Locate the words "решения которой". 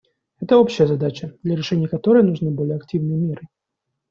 1.55-2.23